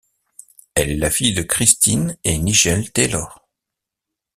[0.73, 3.47] Elle est la fille de Christine et Nigel Taylor.